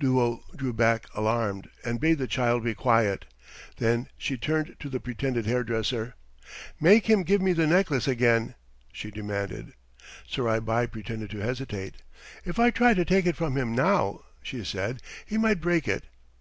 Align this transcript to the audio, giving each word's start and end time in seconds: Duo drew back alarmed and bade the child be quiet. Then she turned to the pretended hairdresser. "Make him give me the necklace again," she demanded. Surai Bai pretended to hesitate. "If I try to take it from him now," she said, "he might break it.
Duo 0.00 0.42
drew 0.56 0.72
back 0.72 1.06
alarmed 1.14 1.70
and 1.84 2.00
bade 2.00 2.18
the 2.18 2.26
child 2.26 2.64
be 2.64 2.74
quiet. 2.74 3.24
Then 3.76 4.08
she 4.18 4.36
turned 4.36 4.74
to 4.80 4.88
the 4.88 4.98
pretended 4.98 5.46
hairdresser. 5.46 6.16
"Make 6.80 7.06
him 7.06 7.22
give 7.22 7.40
me 7.40 7.52
the 7.52 7.68
necklace 7.68 8.08
again," 8.08 8.56
she 8.92 9.12
demanded. 9.12 9.74
Surai 10.28 10.58
Bai 10.58 10.86
pretended 10.88 11.30
to 11.30 11.38
hesitate. 11.38 12.02
"If 12.44 12.58
I 12.58 12.70
try 12.72 12.94
to 12.94 13.04
take 13.04 13.26
it 13.26 13.36
from 13.36 13.56
him 13.56 13.76
now," 13.76 14.24
she 14.42 14.64
said, 14.64 15.02
"he 15.24 15.38
might 15.38 15.60
break 15.60 15.86
it. 15.86 16.02